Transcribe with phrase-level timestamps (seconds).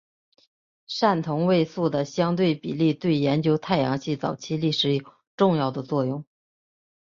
[0.87, 5.03] 氙同位素的相对比例对研究太阳系早期历史有
[5.37, 6.25] 重要的作用。